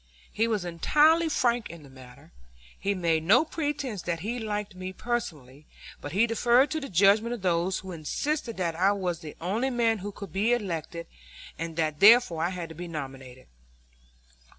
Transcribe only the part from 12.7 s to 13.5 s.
be nominated.